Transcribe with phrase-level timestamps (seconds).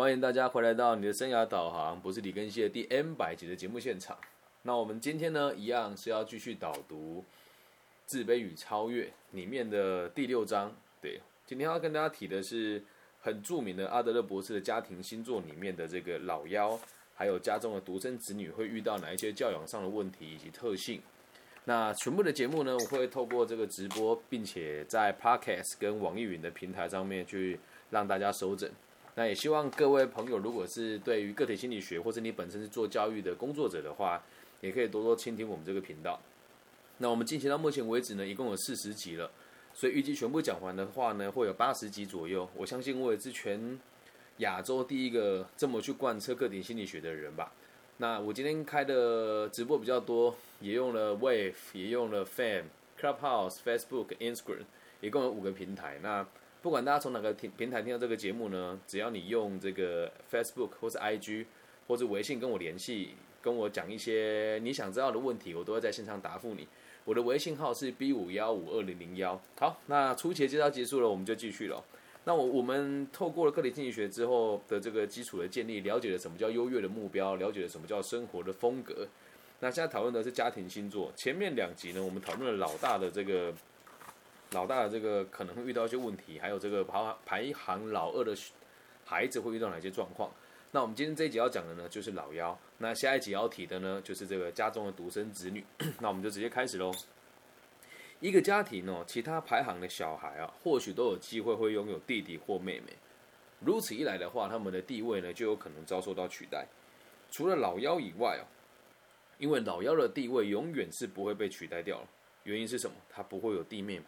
[0.00, 4.16] 欢迎大家回来到你的生涯导航，不是李根熙的第 N 百集的节目现场。
[4.62, 7.22] 那我们今天呢，一样是要继续导读
[8.06, 10.74] 《自卑与超越》里面的第六章。
[11.02, 12.82] 对，今天要跟大家提的是
[13.20, 16.80] 很著名的阿德勒博士的家庭星座里面的这个老幺，
[17.14, 21.02] 还有家中的独生子女会遇到哪一些教养上的问题以及特性。
[21.66, 27.60] 那全部的节目呢，我会透过这个直播，并且在 Podcast 跟网易云的平台上面去
[27.90, 28.66] 让大家收整。
[29.16, 34.22] 那也希望各位朋友，如果是对于个体心理学，或者你本身是做教育的工作者的话，
[34.60, 36.18] 也可以多多倾听我们这个频道。
[36.98, 39.30] 那我们进行到目前为止呢，一共有四十集了，
[39.74, 42.48] 所以预计全部讲完的话呢，会有八十集左右。
[42.54, 43.78] 我相信我也是全
[44.38, 47.52] 亚洲第一个这么去贯彻个体心理学的人吧。
[47.96, 52.64] 那我今天开的直播比较多，也用了 Wave，也用了 Fan、
[52.98, 54.64] Clubhouse、Facebook、Instagram，
[55.00, 55.98] 一共有五个平台。
[56.02, 56.26] 那
[56.62, 61.46] 不管大家从哪个平平台听到这个节目呢，只要你用这个 Facebook 或是 IG
[61.88, 66.68] 或者微信跟我联系，跟我讲一些你想知道的问题，我都会在线上答复你。
[67.06, 69.40] 我的微信号是 B 五幺五二零零幺。
[69.58, 71.82] 好，那初期介绍结束了，我们就继续了。
[72.24, 79.08] 那我我们透过了个体经济学之后的这个基础的建立，了解了什么叫优越的目标，了解了什么叫生活的风格。
[79.60, 81.10] 那现在讨论的是家庭星座。
[81.16, 83.50] 前面两集呢，我们讨论了老大的这个。
[84.52, 88.34] 老大的这个可能会遇到一些问题，还有这个排排行老二的
[89.04, 90.30] 孩子会遇到哪些状况？
[90.72, 92.56] 那我们今天这一集要讲的呢，就是老幺。
[92.78, 95.64] 那下一集要提的呢，就是这个家中的独生子女。
[96.00, 96.92] 那我们就直接开始喽。
[98.20, 102.92] 一个家庭哦，其他排行的小孩啊，或许都有机会会拥有弟弟或妹妹。
[103.60, 106.66] 如此一来的话，他们的地位呢，就有可能遭受到取代。
[107.30, 108.44] 除了老幺以外哦，
[109.38, 112.08] 因为老幺的地位永远是不会被取代掉了。
[112.44, 112.96] 原因是什么？
[113.08, 114.04] 他不会有弟妹嘛。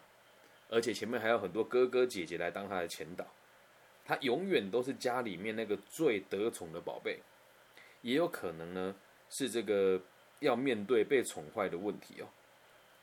[0.73, 3.27] 而且前面还有很多哥哥姐姐来当他的前导，
[4.07, 7.19] 他永远都是家里面那个最得宠的宝贝，
[8.01, 8.95] 也有可能呢
[9.29, 10.01] 是这个
[10.41, 12.27] 要面对被宠坏的问题哦。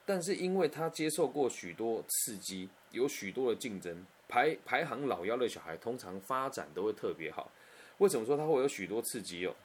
[0.03, 7.51] 但是因为他接受过许多刺激，有许多的竞争，排排行老幺的小孩通常发展都会特别好。
[7.99, 9.55] 为什么说他会有许多刺激哦？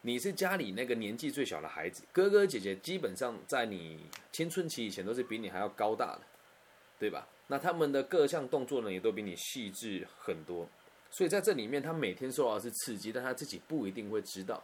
[0.00, 6.22] 你是家里那个年纪最小的孩子，哥哥姐姐基本上在你青春期以前都是比你还要高大的。
[6.98, 7.26] 对吧？
[7.46, 10.66] 那他们的各项动作呢，也都比你细致很多。
[11.10, 14.62] 所以在这里面，他每天受到的是刺激，但他自己不一定会知道，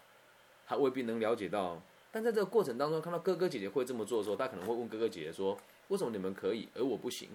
[0.66, 1.80] 他未必能了解到。
[2.12, 5.56] 但在这个过程当中，看到哥哥姐姐会这么做的时候，他可能会问哥哥姐姐说
[5.88, 7.30] ：“为什么你们可以，而我不行？”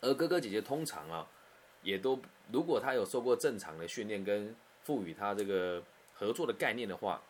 [0.00, 1.26] 而哥哥姐姐通常啊，
[1.82, 2.20] 也都
[2.52, 5.82] 如果他有受过正常的训练跟赋予他这个
[6.12, 7.20] 合作的概念的话，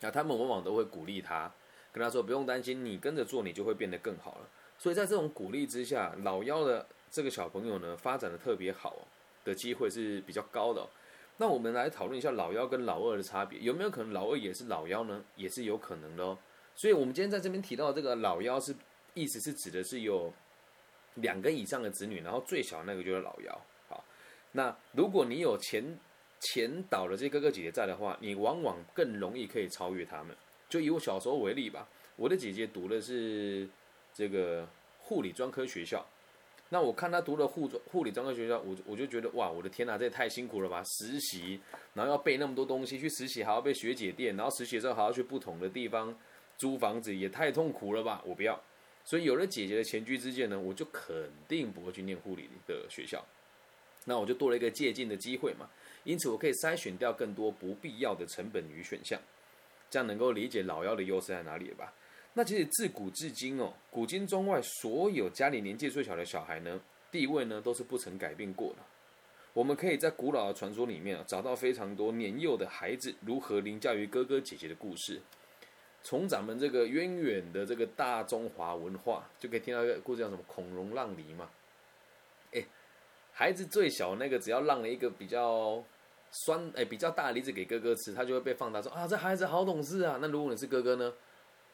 [0.00, 1.52] 那他们往往都会鼓励他，
[1.92, 8.96] 跟他说：“不用担心，你跟着做，你就会变得更好了。”所以在这种鼓励之下，老幺的这个小朋友呢，发展的特别好
[9.44, 10.88] 的机会是比较高的。
[11.36, 15.24] 那我们来讨论一下老幺跟老二的差别，有没有可能老二也是老幺呢？
[15.34, 16.38] 也是有可能的哦。
[16.76, 18.72] 所以我们今天在这边提到这个老幺，是
[19.14, 20.32] 意思是指的是有
[21.16, 23.60] 两个以上的子女，然后最小那个就是老幺。
[23.88, 24.04] 好，
[24.52, 25.84] 那如果你有前
[26.40, 30.36] 前导的这些哥哥姐姐在的话，你往往更容易可以超越他们。
[30.68, 33.68] 就以我小时候为例吧，我的姐姐读的是。
[34.18, 34.66] 这个
[34.98, 36.04] 护理专科学校，
[36.70, 40.82] 那我看他读了护护理专科学校，我我就觉得哇，我的天哪，这也太辛苦了吧！
[40.82, 41.60] 实习，
[41.94, 46.12] 然后要背那么多东西，去实习还要被学姐电，然后实习之后还要去不同的地方
[46.56, 48.20] 租房子，也太痛苦了吧！
[48.26, 48.60] 我不要。
[49.04, 53.24] 所以有了姐姐的前居之鉴呢，我就肯定不会去念护理的学校。
[54.04, 55.70] 那我就多了一个借鉴的机会嘛，
[56.02, 59.16] 因此我可以筛选掉更多不必要的成本与选项，
[59.88, 61.92] 这样能够理解老幺的优势在哪里了吧？
[62.38, 68.76] 那其实自古至今哦，古今中外所有家里年纪最小的小孩呢，地位呢都是不曾改变过的。
[69.52, 75.20] 我们可以在古老的传说里面啊找到非常多年幼的孩子如何凌驾于哥哥姐姐的故事。
[76.04, 81.50] 从咱们这个渊远的这个大中华文化，就可以听到一个故事，叫什么“孔融让梨”嘛。
[82.52, 82.64] 哎，
[83.32, 85.82] 孩子最小那个，只要让了一个比较
[86.30, 90.20] 酸哎比较大的梨子给哥哥吃，他就会被放大说啊，这孩子好懂事啊。
[90.22, 91.12] 那如果你是哥哥呢？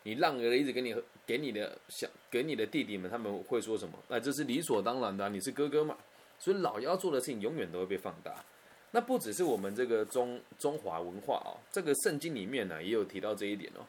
[0.05, 0.95] 你让儿子给你
[1.27, 3.99] 给你的想给你的弟弟们，他们会说什么？
[4.09, 5.97] 那这是理所当然的，你是哥哥嘛。
[6.39, 8.45] 所以老幺做的事情永远都会被放大。
[8.91, 13.81] 那不只是我们这个中中华文化哦，这个圣经里面呢也有提到这一点哦。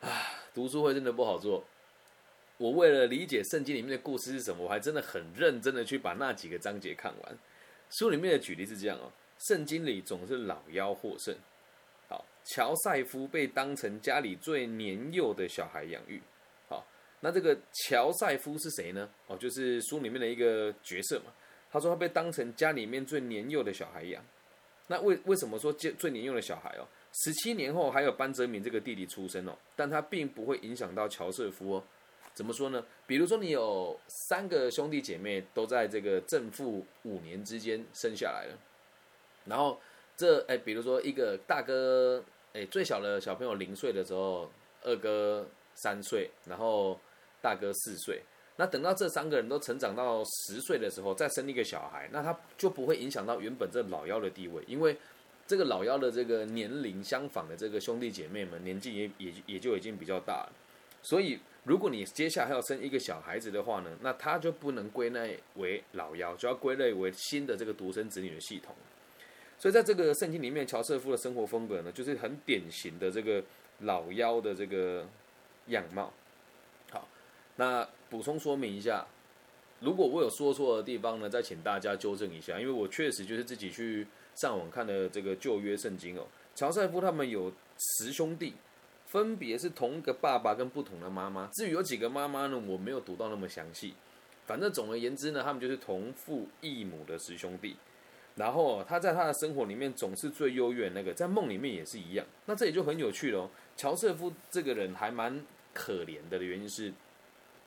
[0.00, 0.08] 啊，
[0.54, 1.62] 读书会真的不好做。
[2.56, 7.38] 我为了理解圣经里面的故事是什么，我还真的很认真的去把那几个章节看完。
[7.90, 11.34] 书里面的举例是这样哦，圣经里总是老幺获胜。
[12.44, 16.20] 乔赛夫被当成家里最年幼的小孩养育，
[16.68, 16.84] 好，
[17.20, 19.08] 那这个乔赛夫是谁呢？
[19.26, 21.32] 哦，就是书里面的一个角色嘛。
[21.70, 24.22] 他说他被当成家里面最年幼的小孩养。
[24.88, 26.86] 那为为什么说最最年幼的小孩哦？
[27.12, 31.84] 十七年后还有班哲明这个弟弟出生哦，但他并不会影响到乔瑟夫哦。
[32.34, 32.84] 怎么说呢？
[33.06, 38.58] 比如说你有三个兄弟姐妹都在这个正负五年之间生下来了，
[39.44, 39.80] 然后
[40.22, 42.22] 这哎，比如说一个大哥
[42.52, 44.48] 哎，最小的小朋友零岁的时候，
[44.84, 46.96] 二哥三岁，然后
[47.40, 48.22] 大哥四岁。
[48.54, 54.96] 那等到这三个人都成长到十岁的时候，再生一个小孩，那他就不会影响到原本这老幺的地位，因为
[55.44, 60.52] 这个老幺的这个年龄相仿的这个兄弟姐妹们年纪也也也就已经比较大了，
[61.02, 68.72] 所以如果你接下来要生一个小孩子的话呢，那他就不能归类为老幺，就要归类为新的这个独生子女的系统。
[69.62, 73.40] 所以在这个圣经里面，乔瑟夫的生活风格呢，就是很典型的这个
[73.82, 75.06] 老妖的这个
[75.68, 76.12] 样貌。
[76.90, 77.06] 好，
[77.54, 77.88] 那。
[78.10, 79.06] 补充说明一下，
[79.80, 86.26] 如果我有说错的地方呢，再请大家纠正一下，因为我确实就是自己去上网看的这个旧约圣经哦。
[86.54, 88.52] 乔瑟夫他们有十兄弟，
[89.06, 91.46] 分别是同一个爸爸跟不同的妈妈。
[91.54, 93.94] 至于有几个妈妈呢，我没有读到那么详细。
[94.44, 97.76] 反正总而言之呢，他们就是同父异母的十兄弟。
[98.36, 102.26] 然后他在他的生活里面总是最优越那个，在梦里面也是一样。
[102.46, 103.50] 那这也就很有趣了。
[103.76, 106.92] 乔瑟夫这个人还蛮可怜的的原因是。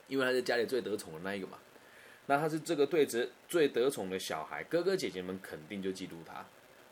[0.08, 1.58] 因为他是家里最得宠的那一个嘛，
[2.28, 6.46] 那他是这个对子最得宠的小孩，哥哥姐姐们肯定就嫉妒他。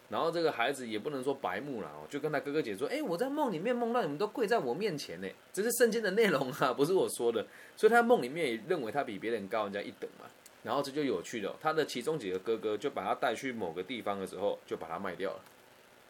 [0.09, 7.45] 然后这个孩子也不能说白目了哦，就跟他哥哥姐说：“哎，我在梦里面梦到你们都跪在我面前呢，这是圣经的内容啊，不是我说的。”
[7.77, 10.25] 所以他梦里面也认为他比别人高人家一等嘛。
[10.63, 15.39] 然后这就有趣了，他的其中几个哥哥就把他带去某个地方的时候，就把他卖掉了。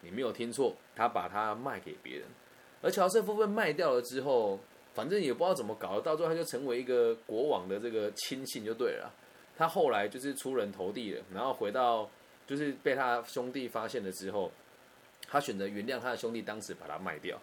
[0.02, 2.24] 你没有听错，他把他卖给别人。
[2.82, 4.60] 而乔瑟夫被卖掉了之后。
[4.96, 9.12] 反正也不知道怎么搞，到最后他就成为一个国王的这个亲信就对了。
[9.58, 12.08] 他后来就是出人头地了，然后回到
[12.46, 14.52] 就是被他兄弟发现了之后，
[15.28, 17.42] 他选择原谅他的兄弟当时把他卖掉，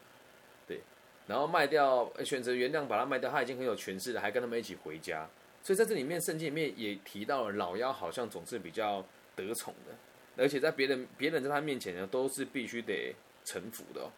[0.69, 0.81] 对，
[1.27, 5.29] 然后卖掉选择原谅把他卖掉，他已经很有权势了，还跟他们一起回家。
[5.63, 9.05] 所以在这里面圣经里面也提到了老妖好像总是比较
[9.37, 9.95] 得宠的，
[10.43, 13.15] 而且在别人别人在他面前呢都是必须得
[13.45, 14.03] 臣服的。
[14.03, 14.11] 哦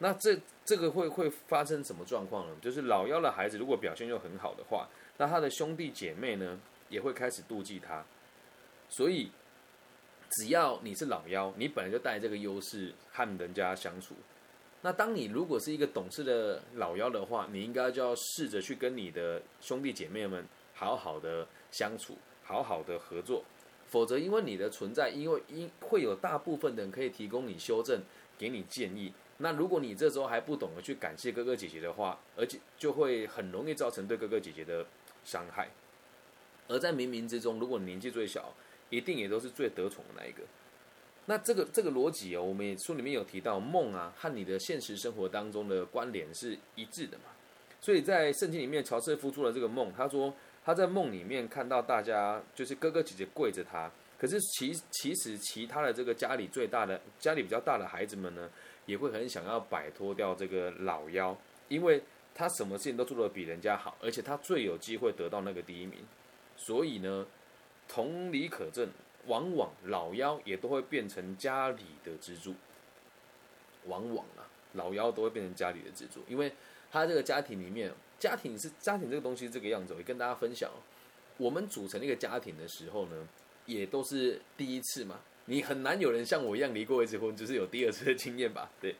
[0.00, 2.54] 那这这个会会发生什么状况呢？
[2.62, 6.56] 就是老幺的孩子如果表现又很好的话，那他的兄弟姐妹呢
[6.88, 8.04] 也会开始妒忌他。
[8.88, 9.32] 所以，
[10.30, 14.14] 只要你是老幺，你本来就带这个优势和人家相处。
[14.82, 20.46] 那当你如果是一个懂事的老幺的话，你应该就要试着去跟你的兄弟姐妹们
[20.78, 23.42] 好好的相处，好好的合作。
[23.88, 28.00] 否则，因为你的存在，因为因会有大部分人可以提供你修正，
[28.38, 29.12] 给你建议。
[29.38, 34.86] 那如果你这时候还不懂得去感谢哥哥姐姐的话，而且就会很容易造成对哥哥姐姐的
[35.24, 35.68] 伤害。
[36.68, 38.54] 而在冥冥之中，如果你年纪最小，
[38.90, 40.42] 一定也都是最得宠的那一个。
[41.26, 47.24] 那这个这个逻辑哦，我们也书里面有提到，梦啊和你的现实生活当中的关联是一致的嘛。
[47.80, 50.34] 所以在圣经里面，乔瑟夫做了这个梦，他说
[50.68, 58.50] 他在梦里面看到大家就是哥哥姐姐跪着他，可是其其实其他的这个家里最大的家里比较大的孩子们呢？
[58.84, 61.34] 也会很想要摆脱掉这个老妖，
[61.68, 62.02] 因为
[62.34, 66.00] 他什么事情都做得比人家好，而且他最有机会得到那个第一名。
[66.54, 67.26] 所以呢，
[67.88, 68.90] 同理可证，
[69.24, 72.54] 往往老妖也都会变成家里的支柱。
[73.86, 76.52] 往往啊，老妖都会变成家里的支柱，因为
[76.90, 80.70] 他这个家庭里面，家庭是家庭这个东西这个样子，我跟大家分享。
[81.36, 83.28] 我们组成一个家庭的时候呢，
[83.66, 85.20] 也都是第一次嘛。
[85.44, 88.70] 你很难有人像我一样离过一次婚，就是有第二次的经验吧？
[88.80, 88.94] 对，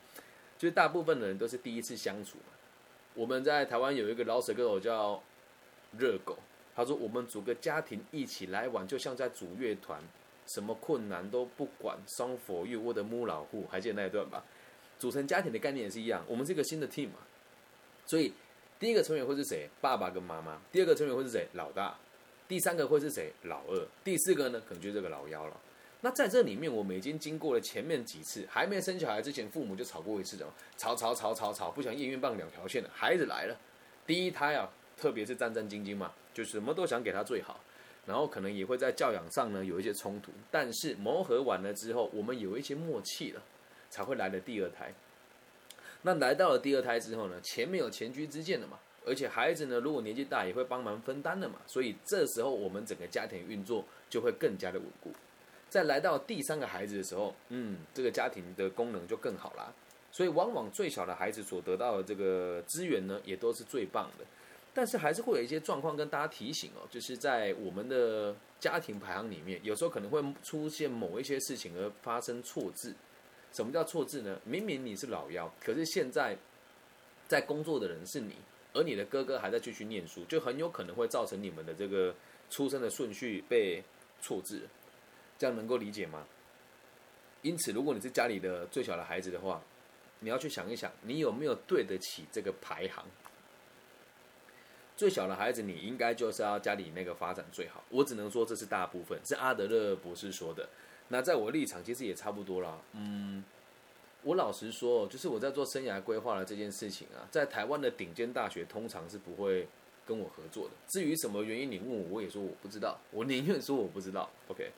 [0.57, 2.53] 就是大部分的人都是第一次相处嘛。
[3.15, 5.23] 我们在台湾有一个老舍歌手叫
[5.99, 6.39] 热狗，
[6.77, 10.01] 他说我们组个家庭一起来玩，就像在组乐团，
[10.47, 14.45] 什么困难都不管，Song for you，我的母老虎，还记得那一段吧？
[14.99, 17.15] 组成家庭的概念也是一样，我们是一个新的 team 嘛。
[18.09, 18.33] 所以
[18.81, 19.69] 第一个成员会是谁？
[19.83, 20.59] 爸爸跟妈妈。
[20.73, 21.47] 第二个成员会是谁？
[21.53, 21.95] 老大。
[22.49, 23.31] 第三个会是谁？
[23.43, 23.87] 老二。
[24.03, 24.61] 第四个呢？
[24.67, 25.55] 可能就是这个老幺了。
[26.01, 30.47] 那在这里面，我们已经经过了前面几次，还没生小孩之前，父母就吵过一次的，
[30.79, 33.55] 吵吵吵吵吵，不想验孕棒两条线的孩子来了，
[34.07, 37.61] 第一胎啊，特别是战战兢兢嘛，就什么都想给他最好，
[38.07, 43.43] 然后可能也会在教养上呢有一些冲突，但是磨合完了之后，我们有一些默契了，
[43.91, 44.95] 才会来了第二胎。
[46.03, 55.13] 那来到了第二胎之后呢，前面有前居之鉴的嘛，而且孩子呢如果年纪大也会帮忙分担的嘛，所以这时候我们整个家庭运作就会更加的稳固。
[55.69, 59.73] 在来到第三个孩子的时候，嗯，这个家庭的功能就更好啦。
[60.11, 64.25] 所以往往最小的孩子所得到的这个资源呢，也都是最棒的。
[64.73, 72.95] 但是还是会有一些状况跟大家提醒哦，就是在我们的家庭排行里面，有时候可能会出现某一些事情而发生错字。
[73.53, 74.41] 什么叫错字呢？
[74.45, 76.37] 明明你是老幺，可是现在
[77.27, 78.37] 在工作的人是你，
[78.73, 82.15] 而你的哥哥还在继续念书，就很有可能会造成你们的这个
[82.51, 83.83] 出生的顺序被
[84.21, 84.63] 错字。
[85.39, 86.27] 这样能够理解吗？
[87.43, 89.63] 因此，如果你是家里的最小的孩子的话，
[90.21, 93.05] 你要去想一想，你有没有对得起这个排行？
[94.97, 97.85] 最小的孩子，你应该就是要家里那个发展最好。
[97.89, 100.69] 我只能说这是大部分，是阿德勒博士说的。
[101.09, 102.79] 那在我立场，其实也差不多啦。
[102.93, 103.43] 嗯，
[104.23, 109.67] 我老实说，就是我在做生涯规划的这件事情啊，在台湾的顶尖大学通常是不会
[110.07, 110.75] 跟我合作的。
[110.89, 112.99] 至于什么原因，你问我，我也说我不知道。
[113.11, 114.29] 我宁愿说我不知道。
[114.49, 114.71] OK。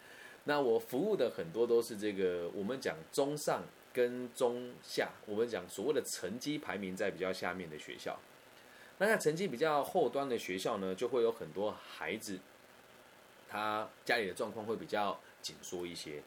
[0.44, 8.18] 那我服务的很多都是这个，我们讲中上跟中下，我们讲所谓的成绩排名在比较下面的学校。
[8.98, 12.38] 那在成绩比较后端的学校呢，就会有很多孩子，
[13.48, 16.22] 他家里的状况会比较紧缩一些。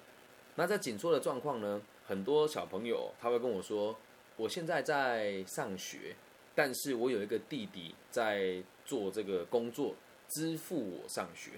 [0.55, 3.97] 那在紧缩的状况呢，很多小朋友他会跟我说
[4.37, 6.15] ：“我现在在上学，
[6.53, 9.95] 但是我有一个弟弟在做这个工作，
[10.29, 11.51] 支付我上学。”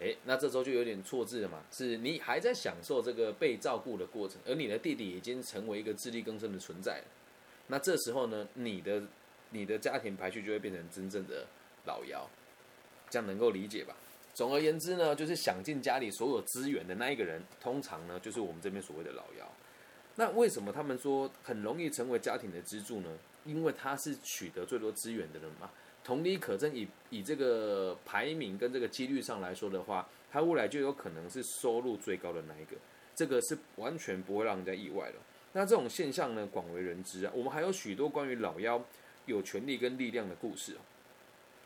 [0.00, 1.62] 哎，那这时候就有点错字了嘛？
[1.70, 7.04] 是你还在享受这个被照顾的过程，而你的弟弟已经成为一个自力更生的存在了。
[7.68, 9.00] 那这时候呢，你的
[9.50, 11.46] 你的家庭排序就会变成真正的
[11.84, 12.28] 老幺，
[13.08, 13.94] 这样能够理解吧？
[14.34, 19.46] 总而言之呢，就是想尽家里所有资源的那一个人，通常呢就是我们这边所谓的老幺。
[20.16, 23.08] 那为什么他们说很容易成为家庭的支柱呢？
[23.44, 25.70] 因为他是取得最多资源的人嘛。
[26.04, 32.76] 同理可证，以以这个排名跟这个几率上来说的话，他未来就有可能是收入最高的那一个，
[33.14, 35.14] 这个是完全不会让人家意外的。
[35.52, 37.32] 那这种现象呢，广为人知啊。
[37.34, 38.82] 我们还有许多关于老妖
[39.26, 40.80] 有权力跟力量的故事啊。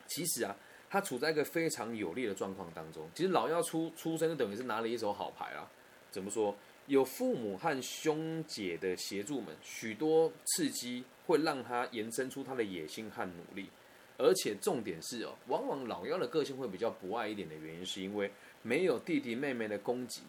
[0.06, 0.54] 其实啊，
[0.96, 3.06] 他处在一个非常有利的状况当中。
[3.14, 5.70] 其实老妖出出生就等于是拿了一手好牌啊。
[6.10, 6.56] 怎么说？
[6.86, 13.68] 有父母和兄姐的协助们，许多刺激会让他延伸出他的野心和努力。
[14.16, 18.30] 而且重点是哦，往往老幺的个性会比较博爱一点的原因，是因为
[18.62, 20.22] 没有弟弟妹妹的攻击，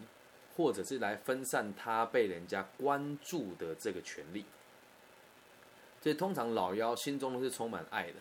[0.57, 4.43] 或者是来分散他被人家关注的这个权利。
[6.01, 8.15] 所以通常老幺心中都是充满爱的。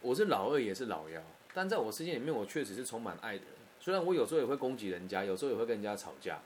[0.00, 1.20] 我是老二，也是老幺，
[1.54, 3.54] 但在我世界里面，我确实是充满爱的人。
[3.80, 6.40] 虽然我有时候也会攻击人家，有时候也会跟人家吵架，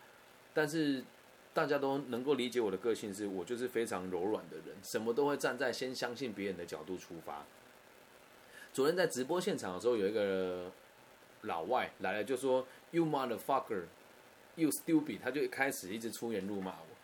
[0.52, 1.02] 但是
[1.54, 7.44] 大家都能够理解我的个性，是我就是非常柔软的人，什么都会站在先相信别人的角度出发。
[8.72, 10.70] 昨天在直播现场的时候，有一个
[11.42, 13.84] 老外来了，就说 “You motherfucker,
[14.56, 16.97] you stupid”，他就开始一直出言辱骂我。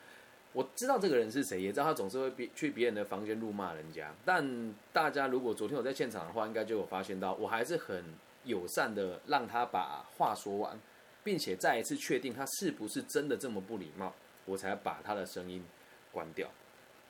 [0.54, 4.14] 我知道这个人是谁，也知道他总是会别去别人的房间辱骂人家。
[4.24, 8.02] 但大家如果昨天我在现场的话，应该就有发现到，我还是很
[8.44, 10.78] 友善的让他把话说完，
[11.22, 14.14] 并且再一次确定他是不是真的这么不礼貌，
[14.46, 15.62] 我才把他的声音
[16.10, 16.48] 关掉。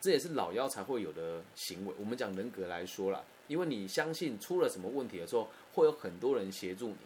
[0.01, 1.95] 这也是老妖才会有的行为。
[1.99, 3.23] 我们讲人格来说啦。
[3.47, 6.97] 因为你相信出了什么问题的时候，会有很多人协助你，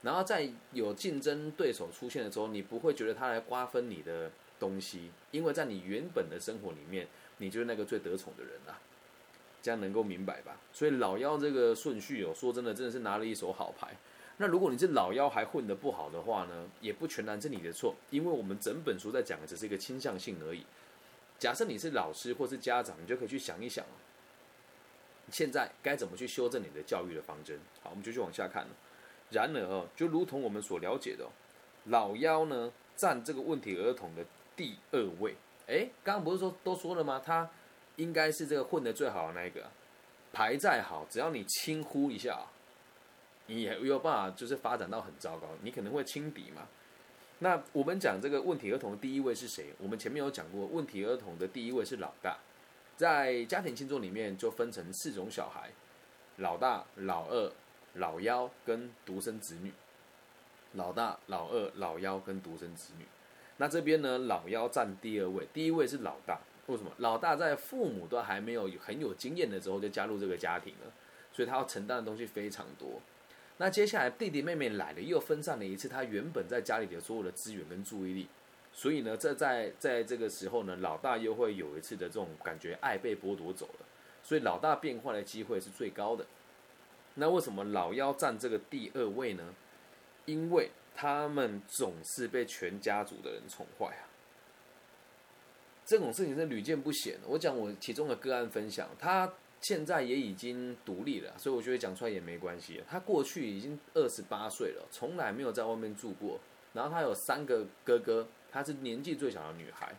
[0.00, 4.30] 然后在有竞争对手出现的时候，你不会觉得他来瓜分你的
[4.62, 8.78] 东西，因为在你原本的生活里面，你就是那个最得宠的人啊，
[9.60, 10.56] 这样能够明白吧？
[10.72, 13.96] 所以老幺这个顺序哦，说真的，真的是拿了一手好牌。
[14.36, 20.64] 那如果你是老幺还混得不好的话呢，也不全然是你的错，因为我们整本书在讲的只是一个倾向性而已。
[21.40, 23.84] 假设你是老师或是家长，你就可以去想一想。
[25.30, 27.58] 现在该怎么去修正你的教育的方针？
[27.82, 28.70] 好，我们就去往下看了。
[29.30, 31.26] 然而，就如同我们所了解的，
[31.86, 34.24] 老幺呢占这个问题儿童的
[34.56, 35.34] 第二位。
[35.66, 37.20] 哎，刚刚不是说都说了吗？
[37.24, 37.48] 他
[37.96, 39.64] 应该是这个混的最好的那一个。
[40.32, 42.46] 牌再好，只要你轻忽一下，
[43.46, 45.46] 你也有办法就是发展到很糟糕。
[45.62, 46.66] 你可能会轻敌嘛。
[47.38, 49.74] 那我们讲这个问题儿童的第一位是谁？
[49.78, 52.38] 我们前面有讲过，问题儿童的第一位是老大。
[52.96, 55.70] 在家庭星座里面，就分成四种小孩：
[56.36, 57.52] 老大、老二、
[57.94, 59.72] 老幺跟独生子女。
[60.74, 63.04] 老大、老二、老幺跟独生子女。
[63.58, 66.40] 那这边呢，老幺占第二位，第一位是老大。
[66.66, 66.90] 为什么？
[66.98, 70.92] 老大在父母都还没有很有经验的时候就加入这个家庭了，
[71.32, 73.00] 所以他要承担的东西非常多。
[73.58, 78.28] 那接下来弟弟妹妹来了，又分散了一次他原本在家里的所有的资源跟注意力。
[78.72, 83.86] 所以呢，这在在这个时候呢，老大又会有一次的这种感觉，爱被剥夺走了，
[84.22, 86.24] 所以老大变坏的机会是最高的。
[87.16, 89.54] 那为什么老幺占这个第二位呢？
[90.24, 94.08] 因为他们总是被全家族的人宠坏啊。
[95.84, 97.18] 这种事情是屡见不鲜。
[97.26, 102.82] 我讲我其中的个案分享，他现在也已经独立了，所以我觉得讲出来也没关系。
[102.88, 106.38] 他过去已经二十八岁了，从来没有在外面住过。
[106.72, 109.94] 然后他有三个哥哥，他是年纪最小的女孩。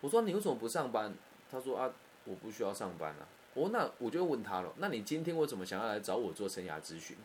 [0.00, 1.12] 我说你为什么不上班？
[1.50, 1.92] 他说啊，
[2.24, 3.28] 我不需要上班啊。
[3.54, 7.16] 我那我就问他了，那你今天为什么想要来找我做生涯咨询？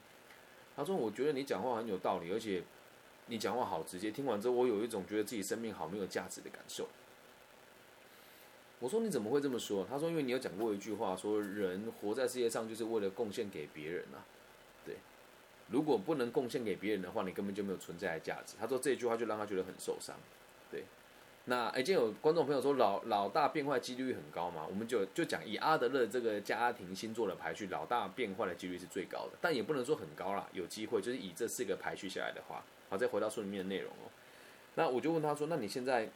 [0.76, 2.64] 他说我觉得你讲话很有道理，而且
[3.28, 4.12] 你讲话好直接。
[4.12, 6.88] 听完之后，我有一种觉得自己生命好没有价值的感受。
[8.80, 9.86] 我说你怎么会这么说？
[9.88, 14.26] 他说因为你有讲过一句话，说人活在世界上就是为了贡献给别人啊。
[14.84, 14.96] 对，
[15.70, 18.56] 如果不能贡献给别人的话，你根本就没有存在的价值。
[18.60, 20.16] 他说这句话就让他觉得很受伤。
[20.72, 20.86] 对，
[21.46, 24.66] 那哎，今天有观众朋友说老老大变坏几率很高嘛？
[24.70, 30.48] 我们就就讲以阿德勒这个家庭星座的排序，老大变坏的几率是最高的，但也不能说很高啦。
[30.54, 34.10] 有机会就是以这四个排序下来的话，好，再回到书里面的内容哦。
[34.76, 36.08] 那我就问他说，那你现在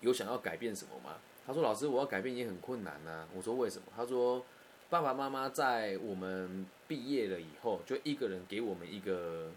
[0.00, 1.16] 有想要改变什么吗？
[1.46, 4.44] 他说：“老师，我要改变也很困难呐。”我说：“为什么？”他说
[4.90, 9.52] ：“爸爸妈妈在我们毕业了以后，就一个人给我们一个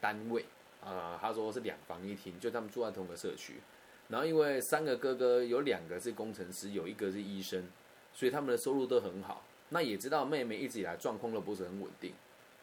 [0.00, 0.46] 单位
[0.82, 1.18] 啊。
[1.20, 3.56] 他说是两房一厅，就他们住在同个社区。
[4.12, 7.66] 然后因为三个哥哥有两个是工程师，有一个是医生，
[8.12, 9.42] 所以他们的收入都很好。
[9.70, 12.12] 那也知道妹妹一直以来状况都不是很稳定，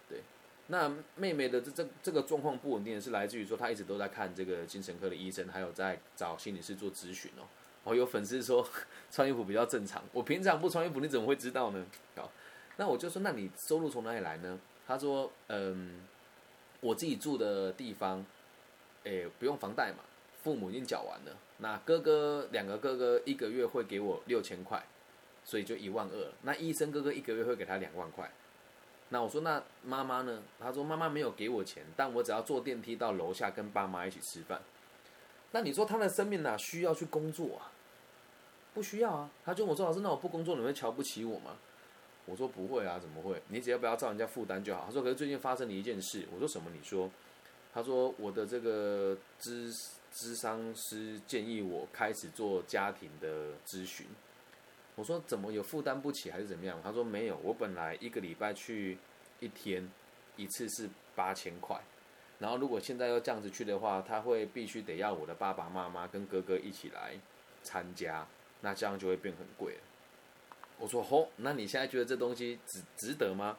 [0.07, 0.21] 对。
[0.67, 7.41] 那妹妹的这这这个状况不稳定，是来自于说她一直都在看这个精神科的医生，还有在找心理师做咨询哦。”
[7.83, 8.63] 我有粉丝说
[9.09, 11.83] 穿衣服比较正常，我平常不穿衣服，你怎么会知道呢？
[12.15, 12.31] 好，
[12.77, 14.59] 那我就说，那你收入从哪里来呢？
[14.85, 16.01] 他说，嗯，
[16.81, 18.23] 我自己住的地方，
[19.05, 20.03] 诶，不用房贷嘛，
[20.41, 21.38] 父母已经缴完了。
[21.58, 24.81] 那哥哥两个哥哥一个月会给我六千块，
[25.43, 26.31] 所以就一万二。
[26.43, 28.31] 那医生哥哥一个月会给他两万块。
[29.10, 30.41] 那我说，那妈妈呢？
[30.60, 34.62] 他说妈妈没有给我钱，但我只要坐电梯到楼下跟爸妈一起吃饭。
[35.51, 37.72] 那你说他的生命哪需要去工作啊？
[38.74, 39.29] 不需要啊。
[39.43, 41.58] 他就我说老师，那我不工作，你会瞧不起我吗？
[42.25, 43.41] 我说不会啊，怎么会？
[43.48, 44.84] 你只要不要造人家负担就好。
[44.86, 46.27] 他说可是最近发生了一件事。
[46.31, 46.69] 我说什么？
[46.72, 47.10] 你说？
[47.74, 49.72] 他说我的这个咨
[50.13, 54.07] 咨商师建议我开始做家庭的咨询。
[54.95, 56.79] 我说怎么有负担不起还是怎么样？
[56.84, 58.97] 他说没有，我本来一个礼拜去
[59.39, 59.89] 一天
[60.36, 61.79] 一次是八千块。
[62.39, 67.13] 然后，如果现在要这样子去的话，他会必须得要我的爸爸妈妈跟哥哥一起来
[67.63, 68.25] 参加，
[68.62, 69.79] 那这样就会变很贵了。
[70.77, 73.57] 我说：吼，那你现在觉得这东西值值得吗？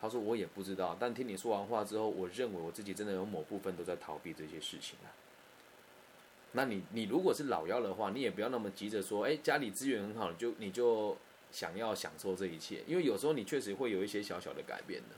[0.00, 5.10] 他说：我也不知道，但听你说完话之后，我认为我自己真的有某部分都在逃避这些事情啊。
[6.52, 11.16] 那你你如果是老幺的话，你也不要那么急着说，哎，家里资源很好，你就你就
[11.52, 15.16] 想要享受这一切，因为有时候你确实会有一些小小的改变的。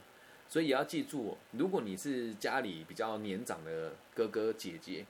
[0.48, 5.06] 所以也要记住，如果你是家里比较年长的哥哥姐姐，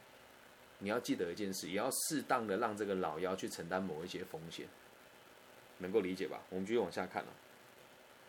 [0.78, 4.68] 你要记得一件事，也要适当的让这个老幺去承担某一些风险，
[5.78, 6.40] 能够理解吧？
[6.50, 7.28] 我们继续往下看了。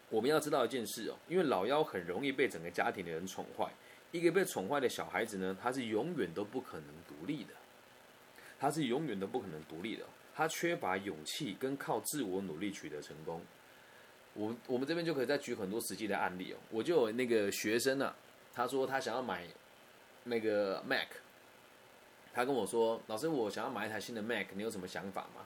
[0.09, 3.71] 我们要知道一件事哦，因为老幺很容易被整个家庭的人宠坏，
[4.11, 7.53] 一个被宠坏的小孩子呢，他是永远都不可能独立的，
[8.63, 13.41] 他是永远都不可能独立的，他缺乏勇气跟靠自我努力取得成功。
[14.33, 16.57] 我我们这边就可以再举很多实际的案例哦。
[16.69, 18.15] 我就有那个学生呢，
[18.53, 19.45] 他说他想要买
[20.23, 21.09] 那个 Mac，
[22.33, 25.45] 他跟我说：“老师，我想要买一台新的 Mac，你有什么想法吗？”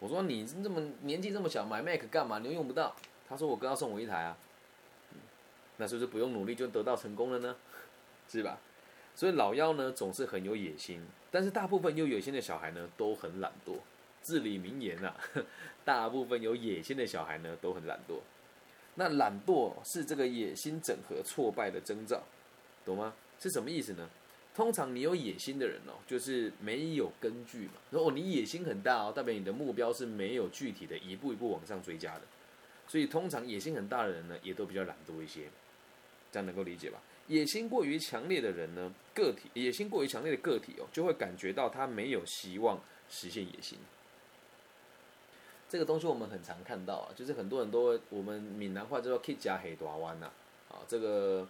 [0.00, 2.40] 我说：“你这么年纪这么小，买 Mac 干嘛？
[2.40, 2.96] 你又用不到。”
[3.28, 4.36] 他说：“我哥要送我一台啊。”
[5.78, 7.54] 那是不是不用努力就得到成功了呢？
[8.28, 8.58] 是吧？
[9.14, 13.74] 所以老幺呢总是很有野心，但是 大部分有野心的小孩呢都很懒惰。
[14.22, 15.14] 至理名言啊，
[15.84, 18.18] 大部分有野心的小孩呢都很懒惰。
[18.96, 22.22] 那懒惰是这个野心整合挫败的征兆，
[22.84, 23.14] 懂吗？
[23.38, 24.10] 是什么意思呢？
[24.54, 27.74] 通常你有野心的人哦，就是没有根据嘛。
[27.90, 32.22] 如果，你野心很大哦，代表你的目标是没有具体的一步一步往上追加的。
[32.88, 35.42] 所以通常野心很大的人呢，也都比较懒惰一些。
[36.32, 37.00] 这样能够理解吧？
[37.28, 43.78] 野心过于强烈的人呢，个体野心过于强烈的个体哦，就会感觉到他没有希望实现野心。
[45.68, 50.30] 这个东西我们很常看到啊，就是很多人都，我们闽南话叫做 “K 加黑大弯”呐，
[50.70, 51.46] 啊，这个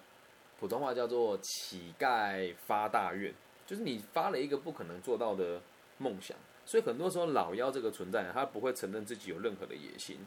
[0.58, 3.32] 普通话叫做“乞丐发大愿”，
[3.64, 5.62] 就是你发了一个不可能做到的
[5.98, 6.36] 梦想，
[6.66, 10.18] 所以很多时候老妖这个存在，他不会承认自己有任何的野心，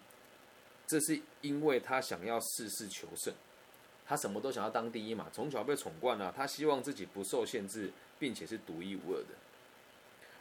[0.87, 3.33] 这是因为他想要事事求胜，
[4.11, 9.27] 他什么都想要当第一嘛，从小被宠惯了，他希望自己不受限制，并且是独一无二的。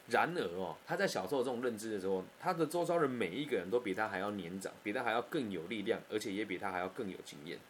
[0.08, 7.60] 然而哦，他在小时候这种认知的时候，他的周遭的每一个人都比他还要年长，比他还要更有力量，而且也比他还要更有经验。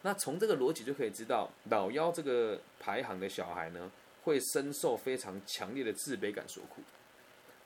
[0.00, 6.80] 那从这个逻辑就可以知道，老幺这个排行的小孩呢，会深受非常强烈的自卑感所苦。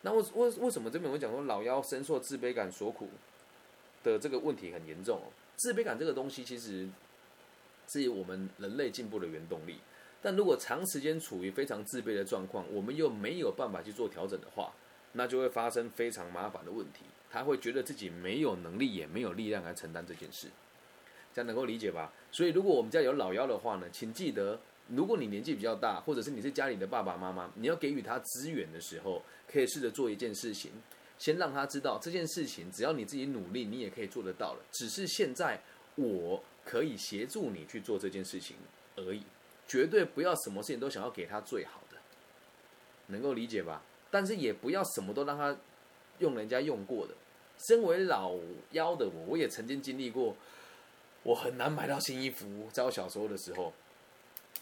[0.03, 3.09] 那为为为什么这边我讲说老幺深受自卑感所苦？
[4.03, 5.31] 的这个问题很严重哦。
[5.55, 6.89] 自卑感这个东西其实
[7.89, 9.79] 是我们人类进步的原动力，
[10.21, 14.73] 但如果长时间处于非常自卑的状况，我们又没有办法去做调整的话，
[15.13, 17.05] 那就会发生非常麻烦的问题。
[17.29, 20.49] 他会觉得自己没有能力，也没有力量来承担这件事，
[21.35, 22.13] 这样能够理解吧？
[22.31, 29.21] 所以，如果我们家有老幺的话呢，请记得，如果你年纪比较大，或者是你是家里的爸爸妈妈，你要给予他资源的时候，
[29.51, 30.71] 可以试着做一件事情，
[31.19, 34.61] 先让他知道这件事情，只要你自己努力，你也可以做得到了。
[34.71, 35.61] 只是现在
[35.97, 38.57] 我可以协助你去做这件事情
[38.97, 39.23] 而已，
[39.67, 41.97] 绝对不要什么事情都想要给他最好的，
[43.07, 43.81] 能够理解吧？
[44.11, 45.57] 但是也不要什么都让他。
[46.19, 47.13] 用人家用过的，
[47.69, 48.35] 身为老
[48.71, 50.35] 幺的我，我也曾经经历过，
[51.23, 52.67] 我很难买到新衣服。
[52.73, 53.71] 在我小时候的时候，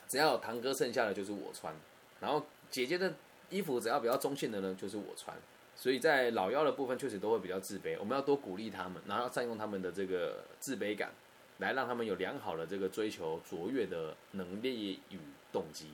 [0.08, 1.72] 只要有堂哥剩下的就是我穿，
[2.18, 3.14] 然后姐姐的
[3.50, 5.36] 衣服只要比较中性的呢，就是我穿。
[5.76, 7.96] 所以在老幺的部分，确实都会比较自卑。
[8.00, 11.12] 我们要多鼓励他们，然后善用他们的这个自卑感，
[11.58, 15.18] 来让他们有良好的这个追求卓越的能力与
[15.52, 15.88] 动机。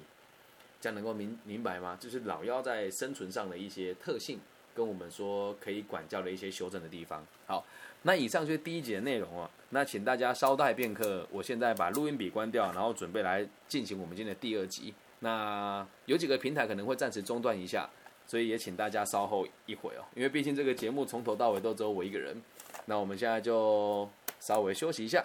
[0.81, 1.97] 这样能够明明白吗？
[2.01, 4.39] 就是老妖在生存上的一些特性。
[4.73, 7.27] 跟我们说可以管教的一些修正的地方。
[7.45, 7.67] 好，
[8.03, 9.51] 那以上就是第一节的内容啊。
[9.71, 14.95] 那请大家稍待片刻，我现在把录音笔关掉，然后准备来进行我们今天的第二集。
[15.19, 17.91] 那有几个平台可能会暂时中断一下，
[18.29, 22.41] 所以也请大家稍后一会哦，因为毕竟这个节目从头到尾都只有我一个人。
[22.87, 25.23] 那我们现在就稍微休息一下。